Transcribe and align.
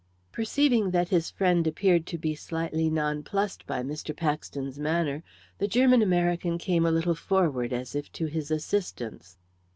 Perceiving 0.31 0.89
that 0.89 1.09
his 1.09 1.29
friend 1.29 1.67
appeared 1.67 2.07
to 2.07 2.17
be 2.17 2.33
slightly 2.33 2.89
nonplussed 2.89 3.67
by 3.67 3.83
Mr. 3.83 4.17
Paxton's 4.17 4.79
manner, 4.79 5.21
the 5.59 5.67
German 5.67 6.01
American 6.01 6.57
came 6.57 6.87
a 6.87 6.91
little 6.91 7.13
forward, 7.13 7.71
as 7.71 7.93
if 7.93 8.11
to 8.13 8.25
his 8.25 8.49
assistance. 8.49 9.37